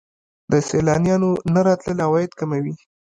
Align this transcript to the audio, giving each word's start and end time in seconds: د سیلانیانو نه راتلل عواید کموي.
د 0.51 0.53
سیلانیانو 0.69 1.31
نه 1.53 1.61
راتلل 1.67 1.97
عواید 2.07 2.31
کموي. 2.39 2.75